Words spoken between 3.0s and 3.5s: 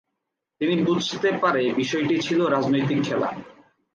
খেলা।